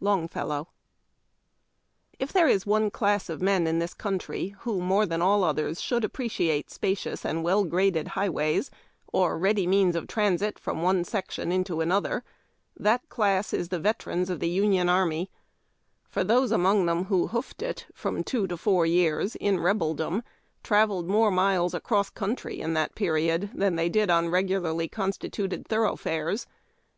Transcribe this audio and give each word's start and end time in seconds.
Longfellow. 0.00 0.68
F 2.20 2.30
there 2.30 2.46
is 2.46 2.66
one 2.66 2.90
class 2.90 3.30
of 3.30 3.40
men 3.40 3.66
in 3.66 3.78
this 3.78 3.94
country 3.94 4.48
who 4.60 4.82
more 4.82 5.06
than 5.06 5.22
all 5.22 5.42
others 5.42 5.80
should 5.80 6.04
appreciate 6.04 6.68
spacious 6.68 7.24
and 7.24 7.42
well 7.42 7.64
graded 7.64 8.08
highways, 8.08 8.70
or 9.14 9.38
ready 9.38 9.66
means 9.66 9.96
of 9.96 10.06
transit 10.06 10.58
from 10.58 10.82
one 10.82 11.04
sec 11.04 11.30
tion 11.30 11.50
into 11.50 11.80
another, 11.80 12.22
that 12.76 13.08
class 13.08 13.54
is 13.54 13.70
the 13.70 13.78
veterans 13.78 14.28
of 14.28 14.40
the 14.40 14.50
Union 14.50 14.90
Army; 14.90 15.30
for 16.06 16.22
those 16.22 16.52
among 16.52 16.84
them 16.84 17.04
who" 17.04 17.26
hoofed 17.28 17.62
it" 17.62 17.86
from 17.94 18.22
two 18.22 18.46
to 18.46 18.58
four 18.58 18.84
years 18.84 19.36
in 19.36 19.58
Rebeldom 19.58 20.22
travelled 20.62 21.08
more 21.08 21.30
miles 21.30 21.72
across 21.72 22.10
country 22.10 22.60
in 22.60 22.74
that 22.74 22.94
period 22.94 23.52
than 23.54 23.76
they 23.76 23.88
did 23.88 24.10
on 24.10 24.28
regularly 24.28 24.86
constituted 24.86 25.66
thoroughfares. 25.66 26.46